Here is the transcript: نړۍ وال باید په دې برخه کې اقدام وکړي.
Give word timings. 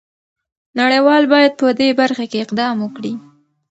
نړۍ 0.79 0.99
وال 1.07 1.23
باید 1.33 1.51
په 1.61 1.67
دې 1.79 1.89
برخه 1.99 2.23
کې 2.31 2.43
اقدام 2.45 2.75
وکړي. 2.81 3.13